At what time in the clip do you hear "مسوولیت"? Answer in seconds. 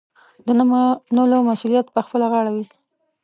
1.49-1.87